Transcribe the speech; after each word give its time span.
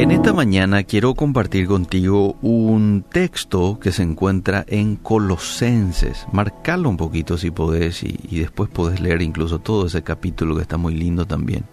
En 0.00 0.12
esta 0.12 0.32
mañana 0.32 0.84
quiero 0.84 1.14
compartir 1.14 1.66
contigo 1.66 2.34
un 2.40 3.04
texto 3.06 3.78
que 3.78 3.92
se 3.92 4.02
encuentra 4.02 4.64
en 4.66 4.96
Colosenses. 4.96 6.26
Marcalo 6.32 6.88
un 6.88 6.96
poquito 6.96 7.36
si 7.36 7.50
podés 7.50 8.02
y, 8.02 8.16
después 8.30 8.70
podés 8.70 9.00
leer 9.00 9.20
incluso 9.20 9.58
todo 9.58 9.88
ese 9.88 10.02
capítulo 10.02 10.56
que 10.56 10.62
está 10.62 10.78
muy 10.78 10.94
lindo 10.94 11.26
también. 11.26 11.66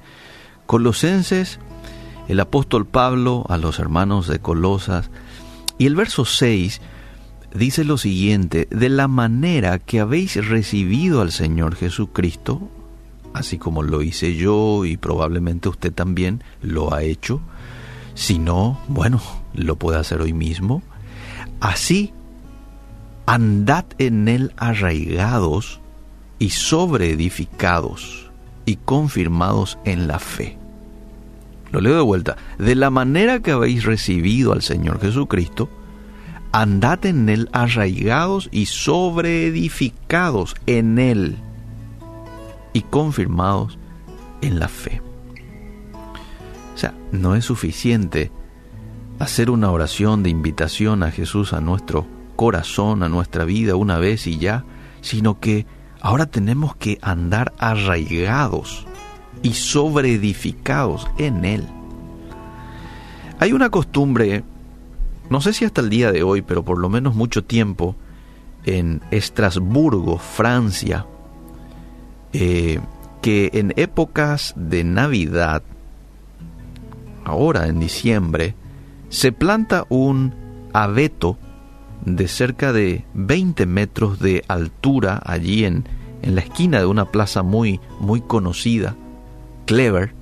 Colosenses, 0.66 1.62
el 2.28 2.42
apóstol 2.42 2.86
Pablo 2.86 3.46
a 3.48 3.56
los 3.56 3.80
hermanos 3.80 4.28
de 4.28 4.40
Colosas. 4.40 5.10
Y 5.78 5.86
el 5.86 5.96
verso 5.96 6.26
6 6.26 6.82
dice 7.56 7.86
lo 7.86 7.98
siguiente, 7.98 8.68
de 8.70 8.90
la 8.90 9.08
manera 9.08 9.80
que 9.80 10.02
habéis 10.02 10.36
recibido 10.50 11.22
al 11.22 11.32
Señor 11.32 11.76
Jesucristo, 11.76 12.68
así 13.34 13.58
como 13.58 13.84
lo 13.84 14.02
hice 14.02 14.36
yo 14.36 14.84
y 14.84 14.98
probablemente 14.98 15.70
usted 15.70 15.94
también 15.94 16.44
lo 16.62 16.94
ha 16.94 17.04
hecho, 17.04 17.40
si 18.18 18.40
no, 18.40 18.80
bueno, 18.88 19.22
lo 19.54 19.76
puede 19.76 20.00
hacer 20.00 20.22
hoy 20.22 20.34
mismo. 20.34 20.82
Así, 21.60 22.14
andad 23.28 23.86
en 24.00 24.28
él 24.28 24.54
arraigados 24.58 25.80
y 26.40 26.50
sobreedificados 26.50 28.32
y 28.66 28.78
confirmados 28.78 29.78
en 29.86 30.08
la 30.08 30.18
fe. 30.18 30.58
Lo 31.72 31.80
leo 31.80 31.96
de 31.96 32.02
vuelta. 32.02 32.38
De 32.58 32.74
la 32.74 32.90
manera 32.90 33.42
que 33.42 33.52
habéis 33.52 33.86
recibido 33.86 34.52
al 34.52 34.64
Señor 34.64 35.00
Jesucristo, 35.00 35.70
andad 36.52 37.06
en 37.06 37.30
él 37.30 37.50
arraigados 37.54 38.50
y 38.52 38.66
sobreedificados 38.66 40.56
en 40.66 40.98
él 40.98 41.38
y 42.74 42.82
confirmados 42.82 43.78
en 44.42 44.58
la 44.58 44.70
fe. 44.70 45.07
O 46.78 46.80
sea, 46.80 46.94
no 47.12 47.34
es 47.34 47.44
suficiente 47.44 48.32
hacer 49.18 49.50
una 49.50 49.72
oración 49.72 50.22
de 50.22 50.30
invitación 50.30 51.02
a 51.02 51.10
Jesús 51.10 51.54
a 51.54 51.60
nuestro 51.60 52.06
corazón, 52.36 53.02
a 53.02 53.10
nuestra 53.10 53.46
vida 53.46 53.76
una 53.76 53.98
vez 53.98 54.28
y 54.28 54.38
ya, 54.38 54.64
sino 55.02 55.40
que 55.40 55.66
ahora 56.02 56.28
tenemos 56.28 56.76
que 56.76 57.00
andar 57.02 57.52
arraigados 57.58 58.86
y 59.42 59.54
sobreedificados 59.54 61.08
en 61.18 61.46
Él. 61.46 61.68
Hay 63.40 63.54
una 63.54 63.72
costumbre, 63.72 64.44
no 65.32 65.42
sé 65.42 65.54
si 65.54 65.66
hasta 65.66 65.82
el 65.82 65.90
día 65.90 66.12
de 66.12 66.22
hoy, 66.22 66.44
pero 66.44 66.64
por 66.64 66.78
lo 66.78 66.90
menos 66.90 67.16
mucho 67.16 67.44
tiempo, 67.44 67.96
en 68.66 69.02
Estrasburgo, 69.10 70.20
Francia, 70.20 71.08
eh, 72.34 72.80
que 73.24 73.50
en 73.54 73.74
épocas 73.78 74.54
de 74.56 74.84
Navidad 74.84 75.64
ahora 77.28 77.68
en 77.68 77.80
diciembre, 77.80 78.56
se 79.10 79.32
planta 79.32 79.86
un 79.90 80.34
abeto 80.74 81.38
de 82.06 82.28
cerca 82.28 82.72
de 82.72 83.04
20 83.14 83.66
metros 83.66 84.20
de 84.20 84.44
altura 84.48 85.22
allí 85.26 85.66
en, 85.66 85.86
en 86.22 86.36
la 86.36 86.42
esquina 86.42 86.80
de 86.80 86.86
una 86.86 87.06
plaza 87.06 87.44
muy, 87.44 87.82
muy 88.00 88.22
conocida, 88.22 88.96
Clever. 89.66 90.14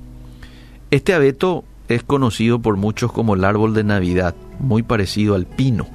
Este 0.90 1.14
abeto 1.14 1.64
es 1.88 2.04
conocido 2.04 2.60
por 2.60 2.78
muchos 2.78 3.12
como 3.12 3.36
el 3.36 3.46
árbol 3.46 3.76
de 3.76 3.84
Navidad, 3.84 4.36
muy 4.60 4.82
parecido 4.82 5.36
al 5.36 5.46
pino. 5.46 5.86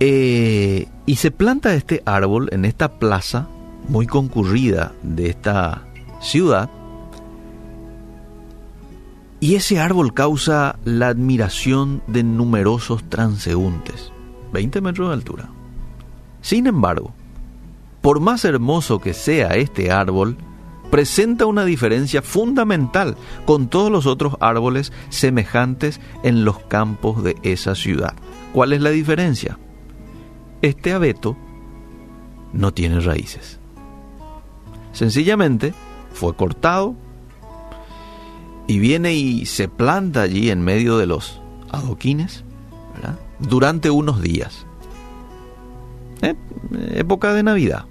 Eh, 0.00 0.88
y 1.06 1.16
se 1.16 1.30
planta 1.30 1.74
este 1.74 2.02
árbol 2.04 2.50
en 2.52 2.66
esta 2.66 2.98
plaza 2.98 3.48
muy 3.88 4.06
concurrida 4.06 4.92
de 5.02 5.30
esta 5.30 5.86
ciudad 6.20 6.68
y 9.44 9.56
ese 9.56 9.78
árbol 9.78 10.14
causa 10.14 10.78
la 10.86 11.08
admiración 11.08 12.02
de 12.06 12.22
numerosos 12.22 13.04
transeúntes, 13.10 14.10
20 14.54 14.80
metros 14.80 15.08
de 15.08 15.12
altura. 15.12 15.50
Sin 16.40 16.66
embargo, 16.66 17.12
por 18.00 18.20
más 18.20 18.46
hermoso 18.46 19.00
que 19.00 19.12
sea 19.12 19.48
este 19.48 19.92
árbol, 19.92 20.38
presenta 20.90 21.44
una 21.44 21.66
diferencia 21.66 22.22
fundamental 22.22 23.18
con 23.44 23.68
todos 23.68 23.92
los 23.92 24.06
otros 24.06 24.38
árboles 24.40 24.94
semejantes 25.10 26.00
en 26.22 26.46
los 26.46 26.60
campos 26.60 27.22
de 27.22 27.36
esa 27.42 27.74
ciudad. 27.74 28.14
¿Cuál 28.54 28.72
es 28.72 28.80
la 28.80 28.88
diferencia? 28.88 29.58
Este 30.62 30.94
abeto 30.94 31.36
no 32.54 32.72
tiene 32.72 32.98
raíces. 32.98 33.60
Sencillamente 34.92 35.74
fue 36.14 36.34
cortado, 36.34 36.96
y 38.66 38.78
viene 38.78 39.14
y 39.14 39.46
se 39.46 39.68
planta 39.68 40.22
allí 40.22 40.50
en 40.50 40.62
medio 40.62 40.98
de 40.98 41.06
los 41.06 41.40
adoquines 41.70 42.44
durante 43.38 43.90
unos 43.90 44.22
días. 44.22 44.66
Eh, 46.22 46.34
época 46.94 47.34
de 47.34 47.42
Navidad. 47.42 47.84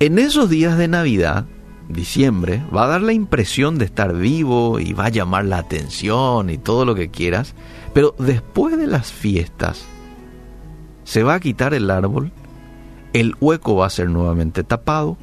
En 0.00 0.18
esos 0.18 0.50
días 0.50 0.76
de 0.76 0.88
Navidad, 0.88 1.46
diciembre, 1.88 2.62
va 2.74 2.84
a 2.84 2.88
dar 2.88 3.02
la 3.02 3.12
impresión 3.12 3.78
de 3.78 3.84
estar 3.84 4.14
vivo 4.14 4.80
y 4.80 4.92
va 4.92 5.06
a 5.06 5.10
llamar 5.10 5.44
la 5.44 5.58
atención 5.58 6.50
y 6.50 6.58
todo 6.58 6.84
lo 6.84 6.94
que 6.94 7.10
quieras, 7.10 7.54
pero 7.92 8.14
después 8.18 8.76
de 8.76 8.86
las 8.86 9.12
fiestas 9.12 9.84
se 11.04 11.22
va 11.22 11.34
a 11.34 11.40
quitar 11.40 11.74
el 11.74 11.90
árbol, 11.90 12.32
el 13.12 13.34
hueco 13.40 13.76
va 13.76 13.86
a 13.86 13.90
ser 13.90 14.10
nuevamente 14.10 14.64
tapado, 14.64 15.16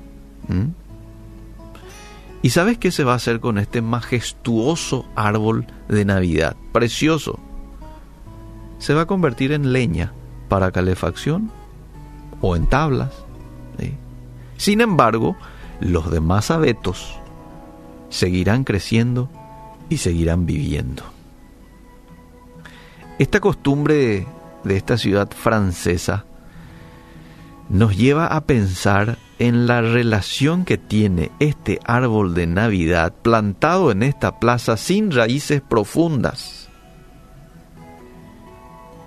¿Y 2.43 2.49
sabes 2.49 2.77
qué 2.77 2.91
se 2.91 3.03
va 3.03 3.13
a 3.13 3.17
hacer 3.17 3.39
con 3.39 3.57
este 3.57 3.81
majestuoso 3.81 5.05
árbol 5.15 5.67
de 5.87 6.05
Navidad? 6.05 6.55
Precioso. 6.71 7.39
Se 8.79 8.95
va 8.95 9.01
a 9.01 9.05
convertir 9.05 9.51
en 9.51 9.73
leña 9.73 10.11
para 10.49 10.71
calefacción 10.71 11.51
o 12.41 12.55
en 12.55 12.67
tablas. 12.67 13.11
Sin 14.57 14.81
embargo, 14.81 15.35
los 15.79 16.11
demás 16.11 16.51
abetos 16.51 17.15
seguirán 18.09 18.63
creciendo 18.63 19.29
y 19.89 19.97
seguirán 19.97 20.45
viviendo. 20.45 21.03
Esta 23.17 23.39
costumbre 23.39 24.27
de 24.63 24.77
esta 24.77 24.97
ciudad 24.97 25.29
francesa 25.31 26.25
nos 27.71 27.95
lleva 27.95 28.27
a 28.27 28.41
pensar 28.41 29.17
en 29.39 29.65
la 29.65 29.81
relación 29.81 30.65
que 30.65 30.77
tiene 30.77 31.31
este 31.39 31.79
árbol 31.85 32.33
de 32.33 32.45
Navidad 32.45 33.13
plantado 33.21 33.91
en 33.91 34.03
esta 34.03 34.39
plaza 34.39 34.75
sin 34.75 35.09
raíces 35.09 35.61
profundas. 35.61 36.67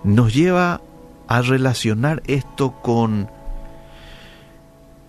Nos 0.03 0.35
lleva 0.35 0.81
a 1.29 1.43
relacionar 1.43 2.23
esto 2.27 2.81
con 2.81 3.29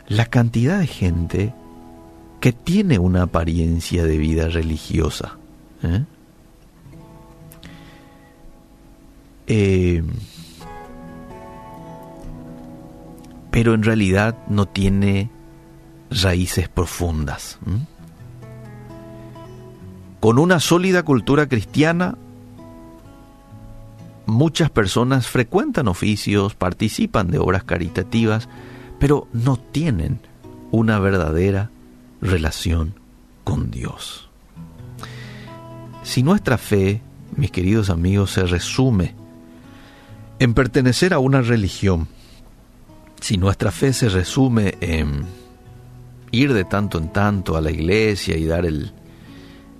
la 0.07 0.25
cantidad 0.25 0.79
de 0.79 0.87
gente 0.87 1.53
que 2.41 2.51
tiene 2.51 2.99
una 2.99 3.23
apariencia 3.23 4.03
de 4.03 4.17
vida 4.17 4.49
religiosa. 4.49 5.37
¿eh? 5.81 6.03
eh 9.47 10.03
pero 13.55 13.73
en 13.73 13.83
realidad 13.83 14.35
no 14.49 14.65
tiene 14.65 15.29
raíces 16.11 16.67
profundas. 16.67 17.57
Con 20.19 20.39
una 20.39 20.59
sólida 20.59 21.03
cultura 21.03 21.47
cristiana, 21.47 22.17
muchas 24.25 24.69
personas 24.69 25.27
frecuentan 25.27 25.87
oficios, 25.87 26.53
participan 26.53 27.31
de 27.31 27.39
obras 27.39 27.63
caritativas, 27.63 28.49
pero 28.99 29.29
no 29.31 29.55
tienen 29.55 30.19
una 30.71 30.99
verdadera 30.99 31.71
relación 32.19 32.95
con 33.45 33.71
Dios. 33.71 34.29
Si 36.03 36.23
nuestra 36.23 36.57
fe, 36.57 37.01
mis 37.37 37.51
queridos 37.51 37.89
amigos, 37.89 38.31
se 38.31 38.45
resume 38.45 39.15
en 40.39 40.53
pertenecer 40.53 41.13
a 41.13 41.19
una 41.19 41.41
religión, 41.41 42.09
si 43.19 43.37
nuestra 43.37 43.71
fe 43.71 43.93
se 43.93 44.09
resume 44.09 44.75
en 44.81 45.25
ir 46.31 46.53
de 46.53 46.65
tanto 46.65 46.97
en 46.97 47.11
tanto 47.11 47.55
a 47.55 47.61
la 47.61 47.71
iglesia 47.71 48.37
y 48.37 48.45
dar 48.45 48.65
el, 48.65 48.91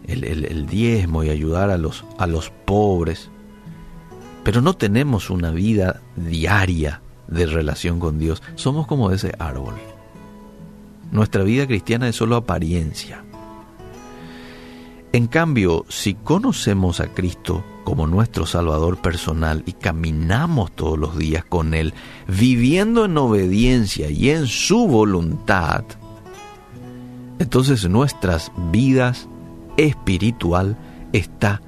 el, 0.08 0.66
diezmo 0.68 1.24
y 1.24 1.30
ayudar 1.30 1.70
a 1.70 1.78
los, 1.78 2.06
a 2.18 2.28
los 2.28 2.50
pobres, 2.50 3.30
pero 4.44 4.62
no 4.62 4.74
tenemos 4.76 5.30
una 5.30 5.52
vida 5.52 6.02
diaria 6.16 7.02
de 7.28 7.46
relación 7.46 8.00
con 8.00 8.20
Dios, 8.20 8.42
somos 8.56 8.88
como 8.88 9.12
ese 9.12 9.34
árbol. 9.40 9.76
Nuestra 11.12 11.44
vida 11.44 11.68
cristiana 11.68 12.08
es 12.08 12.16
solo 12.16 12.36
apariencia. 12.36 13.24
En 15.12 15.28
cambio, 15.28 15.86
si 15.88 16.14
conocemos 16.14 17.00
a 17.00 17.08
Cristo 17.08 17.64
como 17.86 18.08
nuestro 18.08 18.46
Salvador 18.46 18.98
personal 18.98 19.64
y 19.66 19.72
caminamos 19.72 20.74
todos 20.74 21.00
los 21.00 21.18
días 21.18 21.46
con 21.46 21.74
Él, 21.74 21.94
viviendo 22.28 23.06
en 23.06 23.18
obediencia 23.18 24.10
y 24.10 24.32
en 24.32 24.48
su 24.48 24.88
voluntad, 24.88 25.86
entonces 27.40 27.88
nuestras 27.88 28.52
vidas 28.72 29.30
espiritual 29.78 30.78
está 31.14 31.62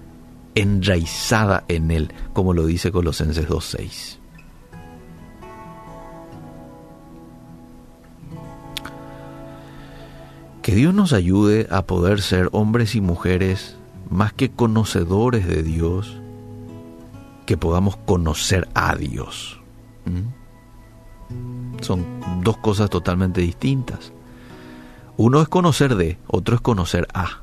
enraizada 0.56 1.64
en 1.68 1.92
Él, 1.92 2.12
como 2.34 2.54
lo 2.54 2.66
dice 2.66 2.92
Colosenses 2.92 3.48
2.6. 3.48 4.18
Que 10.62 10.76
Dios 10.76 10.94
nos 10.94 11.14
ayude 11.14 11.68
a 11.70 11.86
poder 11.86 12.22
ser 12.22 12.50
hombres 12.52 12.96
y 12.96 13.02
mujeres 13.02 13.78
más 14.10 14.34
que 14.34 14.50
conocedores 14.50 15.48
de 15.48 15.64
Dios, 15.64 16.18
que 17.46 17.58
podamos 17.58 17.98
conocer 17.98 18.68
a 18.74 18.96
Dios. 18.96 19.60
¿Mm? 20.06 21.82
Son 21.82 22.06
dos 22.44 22.58
cosas 22.58 22.90
totalmente 22.90 23.42
distintas. 23.42 24.12
Uno 25.18 25.42
es 25.42 25.48
conocer 25.48 25.96
de, 25.96 26.18
otro 26.28 26.56
es 26.56 26.62
conocer 26.62 27.08
a, 27.14 27.42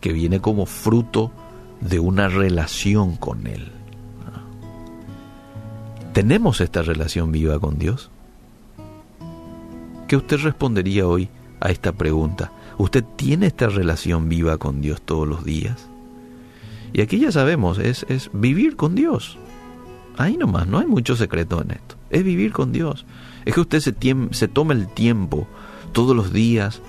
que 0.00 0.12
viene 0.12 0.40
como 0.40 0.66
fruto 0.66 1.30
de 1.80 1.98
una 1.98 2.28
relación 2.28 3.16
con 3.16 3.46
Él. 3.46 3.72
¿Tenemos 6.12 6.60
esta 6.60 6.82
relación 6.82 7.32
viva 7.32 7.58
con 7.58 7.78
Dios? 7.78 8.10
¿Qué 10.06 10.16
usted 10.16 10.40
respondería 10.40 11.06
hoy 11.06 11.30
a 11.58 11.70
esta 11.70 11.92
pregunta? 11.92 12.52
¿Usted 12.82 13.04
tiene 13.14 13.46
esta 13.46 13.68
relación 13.68 14.28
viva 14.28 14.58
con 14.58 14.80
Dios 14.80 15.00
todos 15.02 15.28
los 15.28 15.44
días? 15.44 15.86
Y 16.92 17.00
aquí 17.00 17.20
ya 17.20 17.30
sabemos, 17.30 17.78
es, 17.78 18.04
es 18.08 18.28
vivir 18.32 18.74
con 18.74 18.96
Dios. 18.96 19.38
Ahí 20.16 20.36
nomás, 20.36 20.66
no 20.66 20.80
hay 20.80 20.86
mucho 20.88 21.14
secreto 21.14 21.62
en 21.62 21.70
esto. 21.70 21.94
Es 22.10 22.24
vivir 22.24 22.50
con 22.50 22.72
Dios. 22.72 23.06
Es 23.44 23.54
que 23.54 23.60
usted 23.60 23.78
se, 23.78 23.94
se 24.32 24.48
tome 24.48 24.74
el 24.74 24.88
tiempo 24.88 25.46
todos 25.92 26.16
los 26.16 26.32
días 26.32 26.82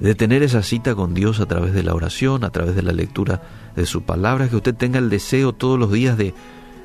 de 0.00 0.14
tener 0.14 0.42
esa 0.42 0.62
cita 0.62 0.94
con 0.94 1.12
Dios 1.12 1.40
a 1.40 1.46
través 1.46 1.74
de 1.74 1.82
la 1.82 1.94
oración, 1.94 2.42
a 2.42 2.48
través 2.48 2.74
de 2.74 2.82
la 2.82 2.92
lectura 2.94 3.42
de 3.76 3.84
su 3.84 4.00
palabra, 4.00 4.48
que 4.48 4.56
usted 4.56 4.74
tenga 4.74 4.98
el 4.98 5.10
deseo 5.10 5.52
todos 5.52 5.78
los 5.78 5.92
días 5.92 6.16
de 6.16 6.32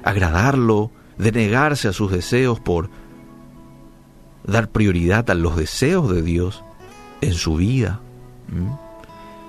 agradarlo, 0.03 0.91
de 1.17 1.31
negarse 1.31 1.87
a 1.87 1.93
sus 1.93 2.11
deseos 2.11 2.59
por 2.59 2.89
dar 4.45 4.69
prioridad 4.69 5.29
a 5.29 5.33
los 5.33 5.55
deseos 5.55 6.13
de 6.13 6.21
Dios 6.23 6.61
en 7.21 7.33
su 7.33 7.55
vida. 7.55 8.01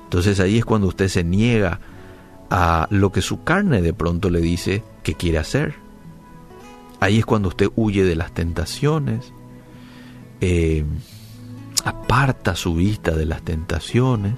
Entonces 0.04 0.40
ahí 0.40 0.58
es 0.58 0.64
cuando 0.64 0.88
usted 0.88 1.08
se 1.08 1.24
niega 1.24 1.80
a 2.50 2.86
lo 2.90 3.12
que 3.12 3.22
su 3.22 3.44
carne 3.44 3.80
de 3.80 3.94
pronto 3.94 4.30
le 4.30 4.40
dice 4.40 4.84
que 5.02 5.14
quiere 5.14 5.38
hacer. 5.38 5.74
Ahí 7.00 7.18
es 7.18 7.26
cuando 7.26 7.48
usted 7.48 7.70
huye 7.74 8.04
de 8.04 8.14
las 8.14 8.32
tentaciones, 8.32 9.32
eh, 10.40 10.84
aparta 11.84 12.54
su 12.54 12.74
vista 12.74 13.12
de 13.12 13.26
las 13.26 13.42
tentaciones. 13.42 14.34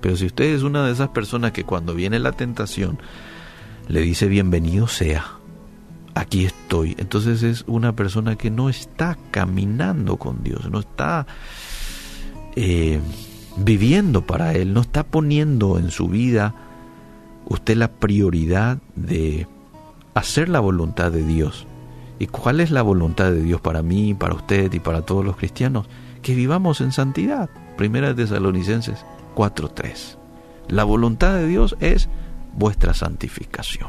Pero 0.00 0.16
si 0.16 0.26
usted 0.26 0.46
es 0.46 0.62
una 0.62 0.84
de 0.84 0.92
esas 0.92 1.10
personas 1.10 1.52
que 1.52 1.64
cuando 1.64 1.94
viene 1.94 2.18
la 2.18 2.32
tentación 2.32 2.98
le 3.88 4.00
dice 4.00 4.26
bienvenido 4.26 4.88
sea, 4.88 5.38
aquí 6.14 6.44
estoy, 6.44 6.96
entonces 6.98 7.42
es 7.42 7.64
una 7.66 7.94
persona 7.94 8.36
que 8.36 8.50
no 8.50 8.68
está 8.68 9.16
caminando 9.30 10.16
con 10.16 10.42
Dios, 10.42 10.68
no 10.70 10.80
está 10.80 11.26
eh, 12.56 13.00
viviendo 13.56 14.26
para 14.26 14.52
Él, 14.54 14.74
no 14.74 14.80
está 14.80 15.04
poniendo 15.04 15.78
en 15.78 15.90
su 15.90 16.08
vida 16.08 16.54
usted 17.46 17.76
la 17.76 17.88
prioridad 17.88 18.78
de 18.94 19.46
hacer 20.14 20.48
la 20.48 20.60
voluntad 20.60 21.12
de 21.12 21.24
Dios. 21.24 21.66
¿Y 22.18 22.26
cuál 22.26 22.60
es 22.60 22.70
la 22.70 22.82
voluntad 22.82 23.32
de 23.32 23.42
Dios 23.42 23.60
para 23.60 23.82
mí, 23.82 24.14
para 24.14 24.34
usted 24.34 24.72
y 24.72 24.80
para 24.80 25.02
todos 25.02 25.24
los 25.24 25.36
cristianos? 25.36 25.88
Que 26.22 26.34
vivamos 26.34 26.80
en 26.80 26.92
santidad. 26.92 27.50
Primera 27.76 28.08
de 28.08 28.22
Tesalonicenses 28.22 29.04
4.3. 29.34 30.18
La 30.68 30.84
voluntad 30.84 31.34
de 31.34 31.46
Dios 31.46 31.76
es 31.80 32.08
vuestra 32.54 32.94
santificación. 32.94 33.88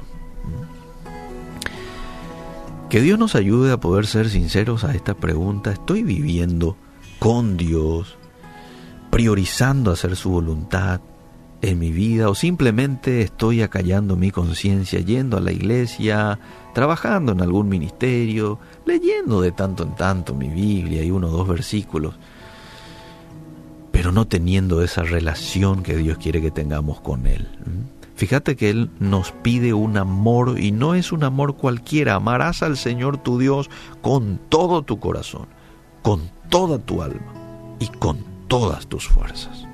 Que 2.90 3.02
Dios 3.02 3.20
nos 3.20 3.36
ayude 3.36 3.72
a 3.72 3.80
poder 3.80 4.08
ser 4.08 4.30
sinceros 4.30 4.84
a 4.84 4.94
esta 4.94 5.14
pregunta. 5.14 5.72
¿Estoy 5.72 6.04
viviendo 6.04 6.78
con 7.20 7.58
Dios, 7.58 8.18
priorizando 9.14 9.92
hacer 9.92 10.16
su 10.16 10.32
voluntad? 10.32 11.00
en 11.62 11.80
mi 11.80 11.92
vida 11.92 12.30
o 12.30 12.36
simplemente 12.36 13.22
estoy 13.22 13.62
acallando 13.62 14.18
mi 14.18 14.32
conciencia 14.32 15.00
yendo 15.00 15.38
a 15.38 15.40
la 15.40 15.54
iglesia, 15.54 16.38
trabajando 16.74 17.32
en 17.32 17.40
algún 17.40 17.70
ministerio, 17.70 18.60
leyendo 18.86 19.40
de 19.40 19.54
tanto 19.54 19.84
en 19.84 19.96
tanto 19.96 20.36
mi 20.36 20.50
Biblia 20.50 21.04
y 21.04 21.12
uno 21.12 21.28
o 21.28 21.32
dos 21.32 21.48
versículos, 21.48 22.16
pero 23.94 24.12
no 24.12 24.28
teniendo 24.28 24.82
esa 24.82 25.04
relación 25.04 25.84
que 25.84 25.96
Dios 25.96 26.18
quiere 26.18 26.42
que 26.42 26.52
tengamos 26.52 27.00
con 27.00 27.28
Él. 27.28 27.48
Fíjate 28.16 28.58
que 28.58 28.72
Él 28.72 28.90
nos 29.00 29.32
pide 29.32 29.74
un 29.74 29.96
amor 29.96 30.60
y 30.60 30.74
no 30.74 30.96
es 30.96 31.14
un 31.14 31.24
amor 31.24 31.56
cualquiera. 31.56 32.16
Amarás 32.16 32.62
al 32.62 32.76
Señor 32.76 33.20
tu 33.20 33.40
Dios 33.40 33.70
con 34.02 34.38
todo 34.50 34.82
tu 34.82 35.00
corazón, 35.00 35.48
con 36.02 36.30
toda 36.50 36.78
tu 36.78 37.02
alma 37.02 37.34
y 37.80 37.88
con 37.88 38.33
todas 38.48 38.88
tus 38.88 39.08
fuerzas 39.08 39.68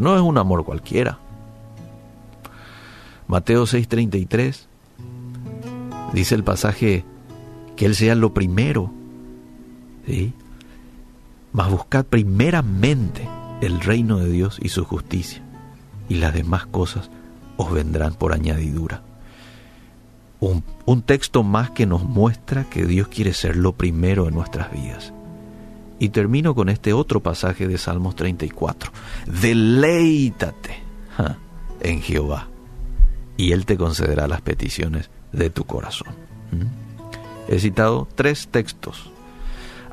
no 0.00 0.16
es 0.16 0.22
un 0.22 0.38
amor 0.38 0.64
cualquiera. 0.64 1.18
Mateo 3.28 3.66
6:33 3.66 4.66
dice 6.12 6.34
el 6.34 6.44
pasaje 6.44 7.04
que 7.76 7.86
Él 7.86 7.94
sea 7.94 8.14
lo 8.14 8.32
primero. 8.34 8.92
¿sí? 10.06 10.32
Mas 11.52 11.70
buscad 11.70 12.04
primeramente 12.04 13.28
el 13.60 13.80
reino 13.80 14.18
de 14.18 14.30
Dios 14.30 14.58
y 14.62 14.68
su 14.68 14.84
justicia, 14.84 15.42
y 16.08 16.16
las 16.16 16.34
demás 16.34 16.66
cosas 16.66 17.10
os 17.56 17.72
vendrán 17.72 18.14
por 18.14 18.32
añadidura. 18.32 19.02
Un, 20.38 20.62
un 20.84 21.00
texto 21.00 21.42
más 21.42 21.70
que 21.70 21.86
nos 21.86 22.04
muestra 22.04 22.64
que 22.64 22.84
Dios 22.84 23.08
quiere 23.08 23.32
ser 23.32 23.56
lo 23.56 23.72
primero 23.72 24.28
en 24.28 24.34
nuestras 24.34 24.70
vidas. 24.70 25.14
Y 25.98 26.10
termino 26.10 26.54
con 26.54 26.68
este 26.68 26.92
otro 26.92 27.20
pasaje 27.20 27.66
de 27.66 27.78
Salmos 27.78 28.16
34. 28.16 28.92
Deleítate 29.26 30.82
en 31.80 32.02
Jehová 32.02 32.48
y 33.36 33.52
Él 33.52 33.66
te 33.66 33.76
concederá 33.76 34.28
las 34.28 34.40
peticiones 34.40 35.10
de 35.32 35.50
tu 35.50 35.64
corazón. 35.64 36.14
¿Mm? 36.52 37.52
He 37.52 37.58
citado 37.60 38.08
tres 38.14 38.48
textos. 38.48 39.10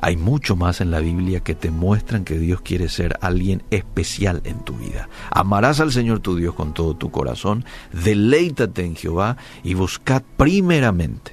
Hay 0.00 0.16
mucho 0.16 0.54
más 0.56 0.82
en 0.82 0.90
la 0.90 1.00
Biblia 1.00 1.40
que 1.40 1.54
te 1.54 1.70
muestran 1.70 2.24
que 2.24 2.38
Dios 2.38 2.60
quiere 2.60 2.90
ser 2.90 3.16
alguien 3.22 3.62
especial 3.70 4.42
en 4.44 4.58
tu 4.62 4.74
vida. 4.74 5.08
Amarás 5.30 5.80
al 5.80 5.92
Señor 5.92 6.20
tu 6.20 6.36
Dios 6.36 6.54
con 6.54 6.74
todo 6.74 6.94
tu 6.94 7.10
corazón, 7.10 7.64
deleítate 7.92 8.84
en 8.84 8.96
Jehová 8.96 9.38
y 9.62 9.72
buscad 9.74 10.22
primeramente 10.36 11.32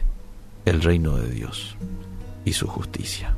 el 0.64 0.82
reino 0.82 1.18
de 1.18 1.30
Dios 1.32 1.76
y 2.46 2.54
su 2.54 2.68
justicia. 2.68 3.34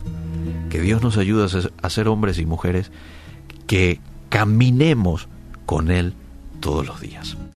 Que 0.69 0.81
Dios 0.81 1.01
nos 1.01 1.17
ayude 1.17 1.45
a 1.81 1.89
ser, 1.89 2.07
hombres 2.07 2.39
y 2.39 2.45
mujeres 2.45 2.91
que 3.67 3.99
caminemos 4.29 5.27
con 5.65 5.91
Él 5.91 6.13
todos 6.59 6.85
los 6.85 7.01
días. 7.01 7.37